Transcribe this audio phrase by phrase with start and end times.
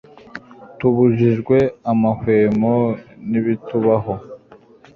[0.77, 1.57] tubujijwe
[1.91, 2.75] amahwemo
[3.29, 4.13] nibitubaho